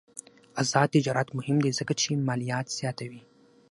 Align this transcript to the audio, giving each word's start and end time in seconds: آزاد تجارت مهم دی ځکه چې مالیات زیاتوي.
آزاد 0.61 0.87
تجارت 0.95 1.27
مهم 1.37 1.57
دی 1.63 1.71
ځکه 1.79 1.93
چې 2.01 2.09
مالیات 2.27 2.67
زیاتوي. 2.79 3.21